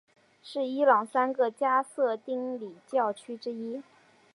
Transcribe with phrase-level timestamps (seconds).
[0.41, 3.83] 是伊朗三个加色丁礼教区之一。